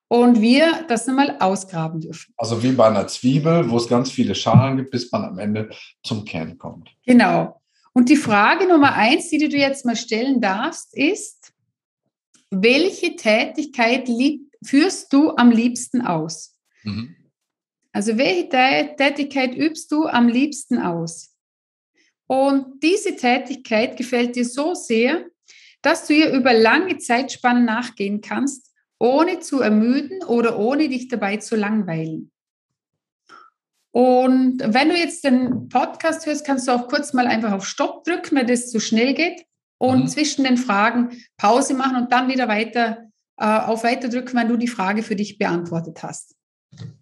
und 0.09 0.41
wir 0.41 0.85
das 0.89 1.07
nochmal 1.07 1.37
ausgraben 1.39 2.01
dürfen. 2.01 2.33
Also 2.37 2.63
wie 2.63 2.73
bei 2.73 2.87
einer 2.89 3.07
Zwiebel, 3.07 3.71
wo 3.71 3.77
es 3.77 3.89
ganz 3.89 4.11
viele 4.11 4.35
Schalen 4.35 4.79
gibt, 4.79 4.91
bis 4.91 5.13
man 5.13 5.25
am 5.25 5.39
Ende 5.39 5.71
zum 6.03 6.25
Kern 6.25 6.57
kommt. 6.59 6.91
Genau. 7.07 7.61
Und 7.93 8.09
die 8.09 8.17
Frage 8.17 8.67
Nummer 8.67 8.95
eins, 8.95 9.29
die 9.29 9.39
du 9.39 9.49
dir 9.49 9.61
jetzt 9.61 9.85
mal 9.85 9.97
stellen 9.97 10.41
darfst, 10.41 10.97
ist, 10.97 11.53
welche 12.51 13.17
Tätigkeit 13.17 14.09
führst 14.65 15.13
du 15.13 15.37
am 15.37 15.51
liebsten 15.51 16.01
aus? 16.01 16.57
Mhm. 16.85 17.15
Also 17.93 18.17
welche 18.17 18.49
Tätigkeit 18.97 19.55
übst 19.55 19.93
du 19.93 20.07
am 20.07 20.29
liebsten 20.29 20.79
aus? 20.79 21.35
Und 22.27 22.83
diese 22.83 23.17
Tätigkeit 23.17 23.97
gefällt 23.97 24.37
dir 24.37 24.45
so 24.45 24.75
sehr, 24.75 25.27
dass 25.83 26.07
du 26.07 26.15
ihr 26.15 26.33
über 26.33 26.53
lange 26.53 26.99
Zeitspannen 26.99 27.65
nachgehen 27.65 28.21
kannst 28.21 28.68
ohne 28.99 29.41
zu 29.41 29.61
ermüden 29.61 30.23
oder 30.25 30.59
ohne 30.59 30.89
dich 30.89 31.09
dabei 31.09 31.37
zu 31.37 31.57
langweilen. 31.57 32.31
Und 33.91 34.59
wenn 34.65 34.91
du 34.91 34.97
jetzt 34.97 35.25
den 35.25 35.69
Podcast 35.69 36.27
hörst, 36.27 36.45
kannst 36.45 36.69
du 36.69 36.73
auch 36.73 36.89
kurz 36.89 37.13
mal 37.13 37.27
einfach 37.27 37.53
auf 37.53 37.67
Stopp 37.67 38.05
drücken, 38.05 38.37
wenn 38.37 38.47
das 38.47 38.71
zu 38.71 38.81
schnell 38.81 39.15
geht 39.15 39.45
und 39.79 40.01
mhm. 40.01 40.09
zwischen 40.09 40.45
den 40.45 40.57
Fragen 40.57 41.17
Pause 41.37 41.75
machen 41.75 41.97
und 41.97 42.13
dann 42.13 42.29
wieder 42.29 42.49
weiter 42.49 43.09
äh, 43.39 43.45
auf 43.45 43.85
Weiter 43.85 44.09
drücken, 44.09 44.37
wenn 44.37 44.49
du 44.49 44.57
die 44.57 44.69
Frage 44.69 45.03
für 45.03 45.17
dich 45.17 45.39
beantwortet 45.39 46.03
hast. 46.03 46.35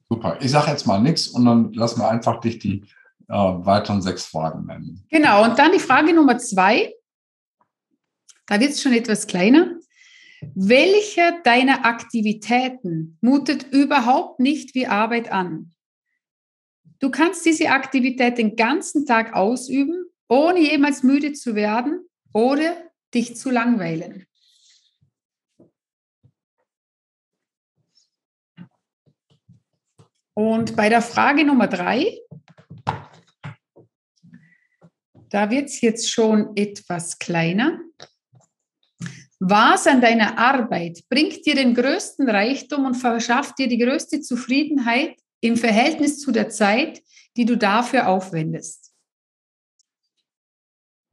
Super. 0.09 0.39
Ich 0.41 0.51
sage 0.51 0.71
jetzt 0.71 0.87
mal 0.87 1.01
nichts 1.01 1.29
und 1.29 1.45
dann 1.45 1.73
lassen 1.73 2.01
wir 2.01 2.09
einfach 2.09 2.41
dich 2.41 2.59
die 2.59 2.85
äh, 3.29 3.35
weiteren 3.35 4.03
sechs 4.03 4.27
Fragen 4.27 4.67
nennen. 4.67 5.05
Genau. 5.11 5.45
Und 5.45 5.59
dann 5.59 5.73
die 5.73 5.81
Frage 5.81 6.15
Nummer 6.15 6.39
zwei. 6.39 6.93
Da 8.47 8.61
wird 8.61 8.71
es 8.71 8.83
schon 8.83 8.93
etwas 8.93 9.27
kleiner. 9.27 9.76
Welche 10.55 11.41
deiner 11.45 11.85
Aktivitäten 11.85 13.19
mutet 13.21 13.73
überhaupt 13.73 14.41
nicht 14.41 14.75
wie 14.75 14.87
Arbeit 14.87 15.31
an? 15.31 15.73
Du 16.99 17.11
kannst 17.11 17.45
diese 17.45 17.71
Aktivität 17.71 18.39
den 18.39 18.57
ganzen 18.57 19.07
Tag 19.07 19.35
ausüben, 19.35 20.07
ohne 20.29 20.61
jemals 20.61 21.03
müde 21.03 21.33
zu 21.33 21.55
werden 21.55 22.07
oder 22.33 22.77
dich 23.13 23.37
zu 23.37 23.51
langweilen. 23.51 24.27
Und 30.35 30.77
bei 30.77 30.91
der 30.91 31.01
Frage 31.01 31.45
Nummer 31.45 31.67
drei, 31.67 32.19
da 35.31 35.51
wird 35.51 35.67
es 35.67 35.81
jetzt 35.81 36.11
schon 36.11 36.55
etwas 36.57 37.19
kleiner. 37.19 37.81
Was 39.39 39.87
an 39.87 40.01
deiner 40.01 40.39
Arbeit 40.39 41.03
bringt 41.11 41.45
dir 41.45 41.55
den 41.55 41.75
größten 41.75 42.29
Reichtum 42.29 42.87
und 42.87 42.95
verschafft 42.95 43.59
dir 43.59 43.69
die 43.69 43.79
größte 43.79 44.21
Zufriedenheit 44.23 45.17
im 45.41 45.57
Verhältnis 45.57 46.21
zu 46.21 46.33
der 46.33 46.49
Zeit, 46.49 47.03
die 47.37 47.45
du 47.45 47.57
dafür 47.57 48.09
aufwendest? 48.09 48.87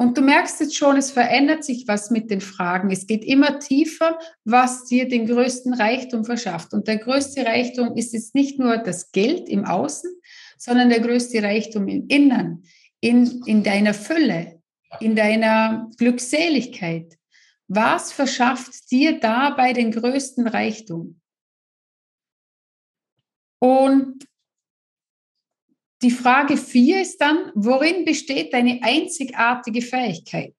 Und 0.03 0.17
du 0.17 0.21
merkst 0.21 0.59
jetzt 0.59 0.75
schon, 0.75 0.97
es 0.97 1.11
verändert 1.11 1.63
sich 1.63 1.87
was 1.87 2.11
mit 2.11 2.29
den 2.29 2.41
Fragen. 2.41 2.91
Es 2.91 3.07
geht 3.07 3.23
immer 3.23 3.59
tiefer, 3.59 4.19
was 4.43 4.85
dir 4.85 5.07
den 5.07 5.27
größten 5.27 5.73
Reichtum 5.73 6.25
verschafft. 6.25 6.73
Und 6.73 6.87
der 6.87 6.97
größte 6.97 7.45
Reichtum 7.45 7.95
ist 7.95 8.13
jetzt 8.13 8.35
nicht 8.35 8.59
nur 8.59 8.77
das 8.77 9.11
Geld 9.11 9.47
im 9.47 9.65
Außen, 9.65 10.09
sondern 10.57 10.89
der 10.89 10.99
größte 10.99 11.41
Reichtum 11.41 11.87
im 11.87 12.07
Innern, 12.07 12.63
in, 12.99 13.43
in 13.45 13.63
deiner 13.63 13.93
Fülle, 13.93 14.61
in 14.99 15.15
deiner 15.15 15.89
Glückseligkeit. 15.97 17.17
Was 17.67 18.11
verschafft 18.11 18.91
dir 18.91 19.19
dabei 19.19 19.73
den 19.73 19.91
größten 19.91 20.47
Reichtum? 20.47 21.19
Und 23.59 24.27
die 26.01 26.11
Frage 26.11 26.57
vier 26.57 27.01
ist 27.01 27.21
dann, 27.21 27.51
worin 27.55 28.03
besteht 28.03 28.53
deine 28.53 28.79
einzigartige 28.83 29.81
Fähigkeit? 29.81 30.55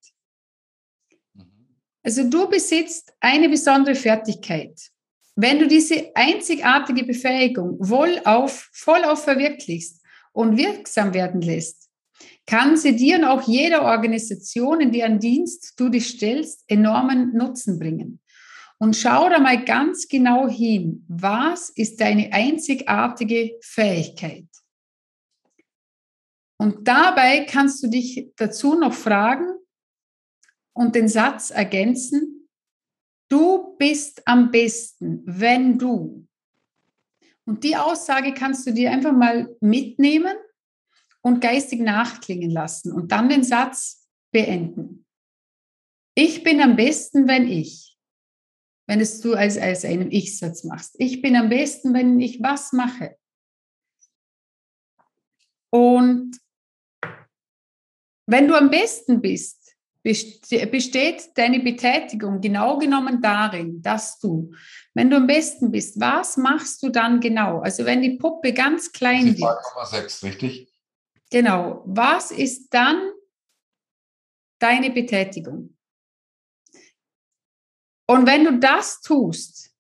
Also 2.03 2.29
du 2.29 2.49
besitzt 2.49 3.15
eine 3.21 3.49
besondere 3.49 3.95
Fertigkeit. 3.95 4.91
Wenn 5.37 5.59
du 5.59 5.67
diese 5.67 6.15
einzigartige 6.15 7.05
Befähigung 7.05 7.83
voll 7.83 8.21
auf, 8.25 8.71
voll 8.73 9.05
auf 9.05 9.25
verwirklichst 9.25 10.03
und 10.33 10.57
wirksam 10.57 11.13
werden 11.13 11.41
lässt, 11.41 11.84
kann 12.47 12.77
sie 12.77 12.95
dir 12.95 13.17
und 13.17 13.25
auch 13.25 13.43
jeder 13.43 13.83
Organisation, 13.83 14.81
in 14.81 14.93
deren 14.93 15.19
Dienst 15.19 15.75
du 15.79 15.89
dich 15.89 16.09
stellst, 16.09 16.65
enormen 16.69 17.35
Nutzen 17.35 17.79
bringen. 17.79 18.21
Und 18.79 18.97
schau 18.97 19.29
da 19.31 19.39
mal 19.39 19.65
ganz 19.65 20.09
genau 20.09 20.49
hin, 20.49 21.05
was 21.09 21.71
ist 21.71 22.01
deine 22.01 22.33
einzigartige 22.33 23.57
Fähigkeit? 23.63 24.47
Und 26.59 26.87
dabei 26.87 27.47
kannst 27.49 27.83
du 27.83 27.89
dich 27.89 28.33
dazu 28.37 28.75
noch 28.75 28.93
fragen 28.93 29.47
und 30.75 30.95
den 30.95 31.09
Satz 31.09 31.51
ergänzen, 31.51 32.49
du 33.29 33.77
bist 33.79 34.27
am 34.27 34.51
besten, 34.51 35.23
wenn 35.25 35.79
du. 35.79 36.27
Und 37.47 37.65
die 37.65 37.77
Aussage 37.77 38.33
kannst 38.33 38.67
du 38.67 38.73
dir 38.73 38.91
einfach 38.91 39.13
mal 39.13 39.55
mitnehmen 39.61 40.37
und 41.25 41.41
geistig 41.41 41.81
nachklingen 41.81 42.51
lassen 42.51 42.93
und 42.93 43.11
dann 43.11 43.31
den 43.31 43.43
Satz 43.43 44.07
beenden. 44.31 45.07
Ich 46.15 46.45
bin 46.45 46.61
am 46.61 46.77
besten, 46.77 47.27
wenn 47.27 47.49
ich, 47.49 47.97
wenn 48.87 49.01
es 49.01 49.21
du 49.21 49.35
als, 49.35 49.57
als 49.57 49.87
einen 49.87 50.13
Ich-Satz 50.13 50.65
machst. 50.65 50.95
Ich 50.99 51.23
bin 51.23 51.35
am 51.35 51.49
besten, 51.49 51.95
wenn 51.95 52.21
ich 52.21 52.43
was 52.43 52.73
mache. 52.73 53.17
Und 55.71 56.39
wenn 58.27 58.47
du 58.47 58.55
am 58.55 58.71
besten 58.71 59.23
bist, 59.23 59.75
besteht 60.03 61.31
deine 61.39 61.61
Betätigung 61.61 62.43
genau 62.43 62.79
genommen 62.79 63.23
darin, 63.23 63.81
dass 63.81 64.19
du, 64.19 64.53
wenn 64.93 65.09
du 65.09 65.17
am 65.17 65.27
besten 65.27 65.71
bist, 65.71 65.99
was 65.99 66.37
machst 66.37 66.83
du 66.83 66.91
dann 66.91 67.19
genau? 67.19 67.61
Also 67.61 67.87
wenn 67.87 68.03
die 68.03 68.19
Puppe 68.19 68.53
ganz 68.53 68.93
klein 68.93 69.29
ist. 69.29 69.43
2,6, 69.43 70.23
richtig? 70.25 70.74
Genau. 71.35 71.83
Was 71.85 72.31
ist 72.31 72.73
dann 72.73 73.11
deine 74.61 74.91
Betätigung? 74.91 75.77
Und 78.07 78.25
wenn 78.25 78.45
du 78.45 78.61
das 78.61 79.01
tust, 79.01 79.75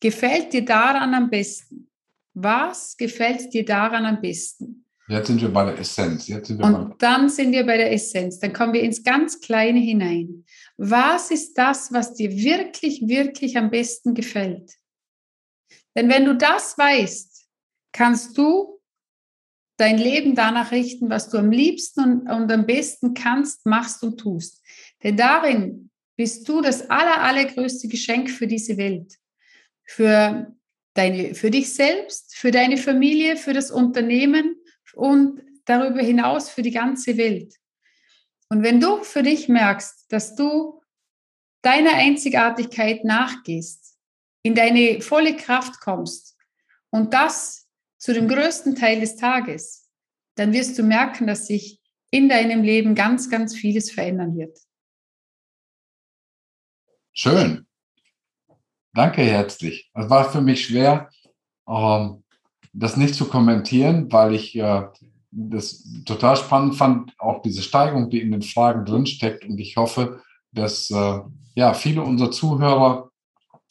gefällt 0.00 0.52
dir 0.52 0.64
daran 0.64 1.14
am 1.14 1.30
besten? 1.30 1.88
Was 2.34 2.96
gefällt 2.96 3.54
dir 3.54 3.64
daran 3.64 4.06
am 4.06 4.20
besten? 4.20 4.86
Jetzt 5.06 5.28
sind 5.28 5.40
wir 5.40 5.50
bei 5.50 5.66
der 5.66 5.78
Essenz. 5.78 6.26
Jetzt 6.26 6.48
sind 6.48 6.58
wir 6.58 6.66
Und 6.66 7.00
dann 7.00 7.28
sind 7.28 7.52
wir 7.52 7.64
bei 7.64 7.76
der 7.76 7.92
Essenz. 7.92 8.40
Dann 8.40 8.52
kommen 8.52 8.72
wir 8.72 8.82
ins 8.82 9.04
ganz 9.04 9.40
Kleine 9.40 9.78
hinein. 9.78 10.44
Was 10.78 11.30
ist 11.30 11.54
das, 11.54 11.92
was 11.92 12.14
dir 12.14 12.32
wirklich, 12.32 13.06
wirklich 13.06 13.56
am 13.56 13.70
besten 13.70 14.14
gefällt? 14.14 14.74
Denn 15.94 16.08
wenn 16.08 16.24
du 16.24 16.36
das 16.36 16.76
weißt, 16.76 17.46
kannst 17.92 18.36
du 18.36 18.77
dein 19.78 19.96
Leben 19.96 20.34
danach 20.34 20.72
richten, 20.72 21.08
was 21.08 21.30
du 21.30 21.38
am 21.38 21.50
liebsten 21.50 22.00
und, 22.00 22.30
und 22.30 22.52
am 22.52 22.66
besten 22.66 23.14
kannst, 23.14 23.64
machst 23.64 24.02
und 24.02 24.18
tust. 24.18 24.62
Denn 25.02 25.16
darin 25.16 25.90
bist 26.16 26.48
du 26.48 26.60
das 26.60 26.90
aller, 26.90 27.22
allergrößte 27.22 27.88
Geschenk 27.88 28.28
für 28.30 28.46
diese 28.46 28.76
Welt. 28.76 29.14
Für, 29.84 30.54
deine, 30.94 31.34
für 31.34 31.50
dich 31.50 31.72
selbst, 31.72 32.36
für 32.36 32.50
deine 32.50 32.76
Familie, 32.76 33.36
für 33.36 33.54
das 33.54 33.70
Unternehmen 33.70 34.56
und 34.94 35.40
darüber 35.64 36.00
hinaus 36.00 36.50
für 36.50 36.62
die 36.62 36.72
ganze 36.72 37.16
Welt. 37.16 37.54
Und 38.50 38.62
wenn 38.62 38.80
du 38.80 39.02
für 39.04 39.22
dich 39.22 39.48
merkst, 39.48 40.06
dass 40.08 40.34
du 40.34 40.82
deiner 41.62 41.94
Einzigartigkeit 41.94 43.04
nachgehst, 43.04 43.96
in 44.42 44.54
deine 44.54 45.00
volle 45.00 45.36
Kraft 45.36 45.80
kommst 45.80 46.36
und 46.90 47.14
das 47.14 47.57
zu 47.98 48.14
dem 48.14 48.28
größten 48.28 48.76
Teil 48.76 49.00
des 49.00 49.16
Tages, 49.16 49.88
dann 50.36 50.52
wirst 50.52 50.78
du 50.78 50.82
merken, 50.82 51.26
dass 51.26 51.46
sich 51.46 51.80
in 52.10 52.28
deinem 52.28 52.62
Leben 52.62 52.94
ganz, 52.94 53.28
ganz 53.28 53.54
vieles 53.54 53.90
verändern 53.90 54.36
wird. 54.36 54.56
Schön. 57.12 57.66
Danke 58.94 59.22
herzlich. 59.22 59.90
Es 59.94 60.08
war 60.08 60.30
für 60.30 60.40
mich 60.40 60.64
schwer, 60.64 61.10
ähm, 61.68 62.22
das 62.72 62.96
nicht 62.96 63.14
zu 63.14 63.28
kommentieren, 63.28 64.10
weil 64.10 64.34
ich 64.34 64.56
äh, 64.56 64.86
das 65.30 65.84
total 66.04 66.36
spannend 66.36 66.76
fand, 66.76 67.14
auch 67.18 67.42
diese 67.42 67.62
Steigung, 67.62 68.08
die 68.08 68.20
in 68.20 68.30
den 68.30 68.42
Fragen 68.42 68.84
drinsteckt. 68.84 69.44
Und 69.44 69.58
ich 69.58 69.76
hoffe, 69.76 70.22
dass 70.52 70.90
äh, 70.90 71.20
ja, 71.54 71.74
viele 71.74 72.02
unserer 72.02 72.30
Zuhörer 72.30 73.10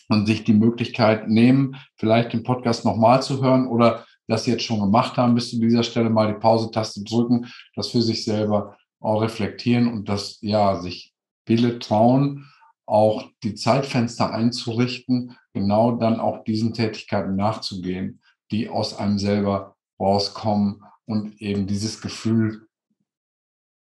und 0.10 0.25
sich 0.25 0.43
die 0.43 0.53
Möglichkeit 0.53 1.27
nehmen, 1.27 1.77
vielleicht 1.96 2.34
den 2.34 2.43
Podcast 2.43 2.86
nochmal 2.86 3.22
zu 3.24 3.41
hören 3.41 3.67
oder 3.67 4.05
das 4.27 4.46
jetzt 4.46 4.63
schon 4.63 4.79
gemacht 4.79 5.17
haben, 5.17 5.36
bis 5.36 5.50
zu 5.50 5.60
dieser 5.60 5.84
Stelle 5.84 6.10
mal 6.10 6.34
die 6.34 6.39
Pause-Taste 6.39 7.03
drücken, 7.03 7.48
das 7.75 7.89
für 7.89 8.01
sich 8.01 8.24
selber 8.24 8.77
auch 9.00 9.22
reflektieren 9.22 9.88
und 9.91 10.10
das, 10.10 10.39
ja, 10.41 10.79
sich 10.81 11.13
viele 11.46 11.79
trauen, 11.79 12.46
auch 12.86 13.25
die 13.43 13.55
Zeitfenster 13.55 14.31
einzurichten, 14.31 15.38
genau 15.53 15.93
dann 15.93 16.19
auch 16.19 16.43
diesen 16.43 16.74
Tätigkeiten 16.74 17.36
nachzugehen, 17.36 18.22
die 18.51 18.69
aus 18.69 18.98
einem 18.98 19.19
selber 19.19 19.75
rauskommen 20.00 20.84
und 21.05 21.41
eben 21.41 21.67
dieses 21.67 22.01
Gefühl 22.01 22.67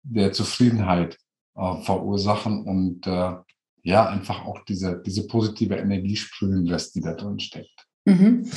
der 0.04 0.32
Zufriedenheit 0.32 1.18
äh, 1.56 1.82
verursachen 1.82 2.64
und 2.64 3.06
äh, 3.08 3.36
ja, 3.84 4.08
einfach 4.08 4.46
auch 4.46 4.64
diese, 4.66 5.02
diese 5.02 5.28
positive 5.28 5.76
Energie 5.76 6.16
sprühen 6.16 6.66
lässt, 6.66 6.96
die 6.96 7.02
da 7.02 7.14
drin 7.14 7.40
steckt. 7.40 7.89
Mhm. 8.10 8.50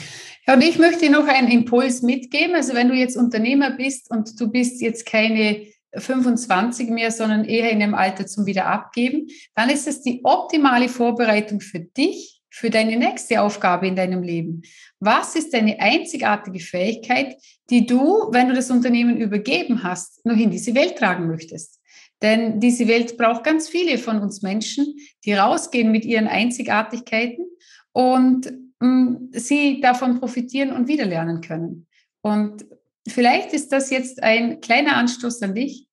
Ja, 0.46 0.54
und 0.54 0.62
ich 0.62 0.78
möchte 0.78 1.08
noch 1.10 1.28
einen 1.28 1.48
Impuls 1.48 2.02
mitgeben. 2.02 2.54
Also 2.54 2.74
wenn 2.74 2.88
du 2.88 2.94
jetzt 2.94 3.16
Unternehmer 3.16 3.70
bist 3.70 4.10
und 4.10 4.40
du 4.40 4.50
bist 4.50 4.80
jetzt 4.80 5.06
keine 5.06 5.66
25 5.94 6.88
mehr, 6.90 7.10
sondern 7.10 7.44
eher 7.44 7.70
in 7.70 7.82
einem 7.82 7.94
Alter 7.94 8.26
zum 8.26 8.46
Wiederabgeben, 8.46 9.28
dann 9.54 9.70
ist 9.70 9.86
es 9.86 10.02
die 10.02 10.20
optimale 10.24 10.88
Vorbereitung 10.88 11.60
für 11.60 11.80
dich, 11.80 12.40
für 12.50 12.70
deine 12.70 12.96
nächste 12.96 13.40
Aufgabe 13.40 13.86
in 13.86 13.96
deinem 13.96 14.22
Leben. 14.22 14.62
Was 15.00 15.36
ist 15.36 15.54
deine 15.54 15.78
einzigartige 15.80 16.60
Fähigkeit, 16.60 17.36
die 17.70 17.86
du, 17.86 18.28
wenn 18.30 18.48
du 18.48 18.54
das 18.54 18.70
Unternehmen 18.70 19.16
übergeben 19.16 19.82
hast, 19.82 20.24
noch 20.24 20.36
in 20.36 20.50
diese 20.50 20.74
Welt 20.74 20.96
tragen 20.96 21.28
möchtest? 21.28 21.78
Denn 22.20 22.60
diese 22.60 22.86
Welt 22.88 23.16
braucht 23.16 23.44
ganz 23.44 23.68
viele 23.68 23.98
von 23.98 24.20
uns 24.20 24.42
Menschen, 24.42 24.86
die 25.24 25.32
rausgehen 25.34 25.90
mit 25.90 26.04
ihren 26.04 26.28
Einzigartigkeiten 26.28 27.44
und 27.92 28.52
sie 29.32 29.80
davon 29.80 30.18
profitieren 30.18 30.72
und 30.72 30.88
wiederlernen 30.88 31.40
können. 31.40 31.86
Und 32.20 32.66
vielleicht 33.06 33.52
ist 33.52 33.72
das 33.72 33.90
jetzt 33.90 34.22
ein 34.22 34.60
kleiner 34.60 34.96
Anstoß 34.96 35.42
an 35.42 35.54
dich, 35.54 35.86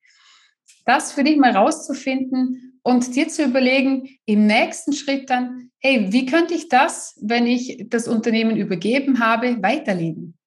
das 0.85 1.11
für 1.11 1.23
dich 1.23 1.37
mal 1.37 1.55
rauszufinden 1.55 2.79
und 2.81 3.15
dir 3.15 3.27
zu 3.27 3.43
überlegen, 3.43 4.09
im 4.25 4.47
nächsten 4.47 4.93
Schritt 4.93 5.29
dann, 5.29 5.69
hey, 5.79 6.11
wie 6.11 6.25
könnte 6.25 6.55
ich 6.55 6.69
das, 6.69 7.15
wenn 7.21 7.45
ich 7.45 7.85
das 7.89 8.07
Unternehmen 8.07 8.57
übergeben 8.57 9.19
habe, 9.19 9.61
weiterleben? 9.61 10.38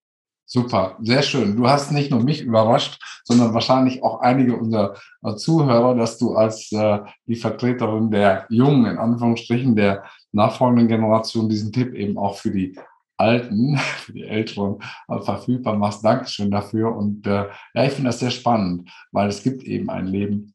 Super, 0.54 0.98
sehr 1.00 1.22
schön. 1.22 1.56
Du 1.56 1.66
hast 1.66 1.92
nicht 1.92 2.10
nur 2.10 2.22
mich 2.22 2.42
überrascht, 2.42 3.00
sondern 3.24 3.54
wahrscheinlich 3.54 4.02
auch 4.02 4.20
einige 4.20 4.54
unserer 4.54 4.94
Zuhörer, 5.38 5.94
dass 5.94 6.18
du 6.18 6.34
als 6.34 6.70
äh, 6.72 6.98
die 7.26 7.36
Vertreterin 7.36 8.10
der 8.10 8.44
jungen, 8.50 8.84
in 8.84 8.98
Anführungsstrichen, 8.98 9.74
der 9.74 10.04
nachfolgenden 10.30 10.88
Generation 10.88 11.48
diesen 11.48 11.72
Tipp 11.72 11.94
eben 11.94 12.18
auch 12.18 12.36
für 12.36 12.50
die 12.50 12.78
Alten, 13.16 13.78
für 13.96 14.12
die 14.12 14.24
Älteren 14.24 14.76
äh, 15.08 15.20
verfügbar 15.22 15.74
machst. 15.78 16.04
Dankeschön 16.04 16.50
dafür. 16.50 16.94
Und 16.94 17.26
äh, 17.26 17.46
ja, 17.72 17.84
ich 17.84 17.92
finde 17.92 18.10
das 18.10 18.18
sehr 18.18 18.30
spannend, 18.30 18.90
weil 19.10 19.30
es 19.30 19.42
gibt 19.42 19.62
eben 19.62 19.88
ein 19.88 20.06
Leben 20.06 20.51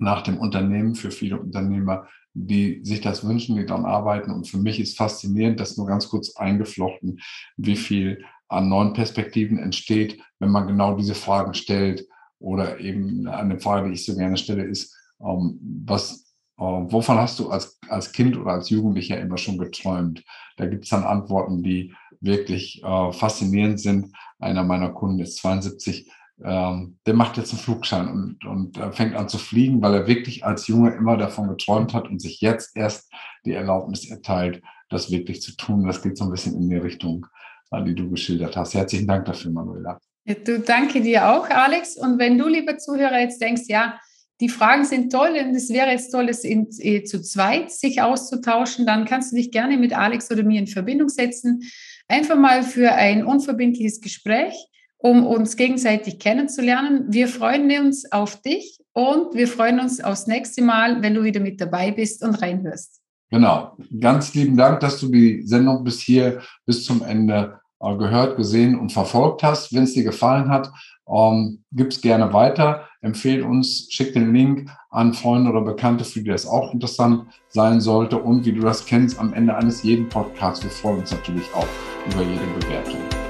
nach 0.00 0.22
dem 0.22 0.38
Unternehmen 0.38 0.94
für 0.94 1.10
viele 1.10 1.38
Unternehmer, 1.38 2.06
die 2.32 2.80
sich 2.84 3.00
das 3.00 3.26
wünschen, 3.26 3.56
die 3.56 3.66
daran 3.66 3.84
arbeiten. 3.84 4.30
Und 4.30 4.48
für 4.48 4.58
mich 4.58 4.80
ist 4.80 4.96
faszinierend, 4.96 5.60
das 5.60 5.76
nur 5.76 5.86
ganz 5.86 6.08
kurz 6.08 6.36
eingeflochten, 6.36 7.20
wie 7.56 7.76
viel 7.76 8.24
an 8.48 8.68
neuen 8.68 8.92
Perspektiven 8.92 9.58
entsteht, 9.58 10.20
wenn 10.38 10.50
man 10.50 10.66
genau 10.66 10.96
diese 10.96 11.14
Fragen 11.14 11.54
stellt. 11.54 12.06
Oder 12.38 12.80
eben 12.80 13.28
eine 13.28 13.60
Frage, 13.60 13.88
die 13.88 13.94
ich 13.94 14.06
so 14.06 14.16
gerne 14.16 14.36
stelle, 14.36 14.64
ist, 14.64 14.96
ähm, 15.20 15.60
was, 15.86 16.32
äh, 16.58 16.62
wovon 16.62 17.18
hast 17.18 17.38
du 17.38 17.50
als, 17.50 17.78
als 17.88 18.12
Kind 18.12 18.36
oder 18.36 18.52
als 18.52 18.70
Jugendlicher 18.70 19.20
immer 19.20 19.36
schon 19.36 19.58
geträumt? 19.58 20.24
Da 20.56 20.66
gibt 20.66 20.84
es 20.84 20.90
dann 20.90 21.04
Antworten, 21.04 21.62
die 21.62 21.94
wirklich 22.20 22.82
äh, 22.82 23.12
faszinierend 23.12 23.80
sind. 23.80 24.14
Einer 24.38 24.64
meiner 24.64 24.90
Kunden 24.90 25.20
ist 25.20 25.36
72, 25.38 26.10
ähm, 26.44 26.98
der 27.06 27.14
macht 27.14 27.36
jetzt 27.36 27.52
einen 27.52 27.60
Flugschein 27.60 28.08
und, 28.08 28.44
und 28.44 28.78
äh, 28.78 28.92
fängt 28.92 29.14
an 29.14 29.28
zu 29.28 29.38
fliegen, 29.38 29.82
weil 29.82 29.94
er 29.94 30.06
wirklich 30.06 30.44
als 30.44 30.66
Junge 30.66 30.90
immer 30.94 31.16
davon 31.16 31.48
geträumt 31.48 31.92
hat 31.92 32.08
und 32.08 32.20
sich 32.20 32.40
jetzt 32.40 32.76
erst 32.76 33.12
die 33.44 33.52
Erlaubnis 33.52 34.08
erteilt, 34.08 34.62
das 34.88 35.10
wirklich 35.10 35.42
zu 35.42 35.56
tun. 35.56 35.86
Das 35.86 36.02
geht 36.02 36.16
so 36.16 36.24
ein 36.24 36.30
bisschen 36.30 36.54
in 36.54 36.68
die 36.68 36.76
Richtung, 36.76 37.26
äh, 37.70 37.82
die 37.84 37.94
du 37.94 38.10
geschildert 38.10 38.56
hast. 38.56 38.74
Herzlichen 38.74 39.06
Dank 39.06 39.26
dafür, 39.26 39.50
Manuela. 39.50 39.98
Ja, 40.24 40.34
du 40.34 40.60
danke 40.60 41.00
dir 41.00 41.28
auch, 41.28 41.48
Alex. 41.48 41.96
Und 41.96 42.18
wenn 42.18 42.38
du, 42.38 42.48
lieber 42.48 42.78
Zuhörer, 42.78 43.20
jetzt 43.20 43.40
denkst, 43.40 43.64
ja, 43.68 43.98
die 44.40 44.48
Fragen 44.48 44.84
sind 44.84 45.12
toll 45.12 45.36
und 45.38 45.54
es 45.54 45.68
wäre 45.68 45.90
jetzt 45.90 46.10
toll, 46.10 46.28
es 46.30 46.44
in, 46.44 46.66
eh, 46.78 47.04
zu 47.04 47.20
zweit 47.20 47.70
sich 47.70 48.00
auszutauschen, 48.00 48.86
dann 48.86 49.04
kannst 49.04 49.32
du 49.32 49.36
dich 49.36 49.50
gerne 49.50 49.76
mit 49.76 49.92
Alex 49.92 50.30
oder 50.30 50.42
mir 50.42 50.58
in 50.58 50.66
Verbindung 50.66 51.10
setzen. 51.10 51.62
Einfach 52.08 52.36
mal 52.36 52.62
für 52.62 52.92
ein 52.92 53.24
unverbindliches 53.24 54.00
Gespräch 54.00 54.54
um 55.02 55.26
uns 55.26 55.56
gegenseitig 55.56 56.18
kennenzulernen. 56.18 57.06
Wir 57.08 57.26
freuen 57.28 57.70
uns 57.86 58.10
auf 58.12 58.40
dich 58.42 58.78
und 58.92 59.34
wir 59.34 59.48
freuen 59.48 59.80
uns 59.80 60.02
aufs 60.02 60.26
nächste 60.26 60.62
Mal, 60.62 61.02
wenn 61.02 61.14
du 61.14 61.24
wieder 61.24 61.40
mit 61.40 61.60
dabei 61.60 61.90
bist 61.90 62.22
und 62.22 62.40
reinhörst. 62.40 63.00
Genau. 63.30 63.76
Ganz 63.98 64.34
lieben 64.34 64.56
Dank, 64.56 64.80
dass 64.80 65.00
du 65.00 65.08
die 65.08 65.42
Sendung 65.42 65.84
bis 65.84 66.00
hier, 66.00 66.40
bis 66.66 66.84
zum 66.84 67.02
Ende 67.02 67.60
äh, 67.80 67.96
gehört, 67.96 68.36
gesehen 68.36 68.78
und 68.78 68.92
verfolgt 68.92 69.42
hast. 69.42 69.72
Wenn 69.72 69.84
es 69.84 69.94
dir 69.94 70.04
gefallen 70.04 70.48
hat, 70.48 70.70
ähm, 71.08 71.64
gib 71.72 71.88
es 71.88 72.00
gerne 72.00 72.32
weiter. 72.32 72.88
Empfehle 73.00 73.44
uns, 73.44 73.86
schick 73.90 74.12
den 74.12 74.34
Link 74.34 74.68
an 74.90 75.14
Freunde 75.14 75.50
oder 75.50 75.62
Bekannte, 75.62 76.04
für 76.04 76.20
die 76.20 76.28
das 76.28 76.46
auch 76.46 76.74
interessant 76.74 77.26
sein 77.48 77.80
sollte. 77.80 78.18
Und 78.18 78.44
wie 78.44 78.52
du 78.52 78.60
das 78.60 78.84
kennst, 78.84 79.18
am 79.18 79.32
Ende 79.32 79.56
eines 79.56 79.82
jeden 79.82 80.08
Podcasts, 80.08 80.62
wir 80.62 80.70
freuen 80.70 80.98
uns 80.98 81.12
natürlich 81.12 81.46
auch 81.54 81.68
über 82.12 82.22
jede 82.22 82.44
Bewertung. 82.58 83.29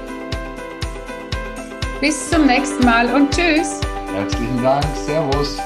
Bis 2.01 2.31
zum 2.31 2.47
nächsten 2.47 2.83
Mal 2.83 3.13
und 3.13 3.29
tschüss. 3.29 3.79
Herzlichen 4.11 4.63
Dank. 4.63 4.83
Servus. 5.05 5.59